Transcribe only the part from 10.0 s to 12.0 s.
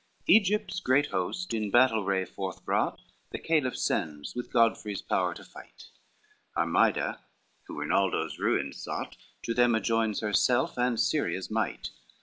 herself and Syria's might.